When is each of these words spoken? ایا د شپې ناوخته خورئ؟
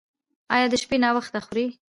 ایا 0.53 0.65
د 0.71 0.73
شپې 0.81 0.97
ناوخته 1.03 1.39
خورئ؟ 1.45 1.65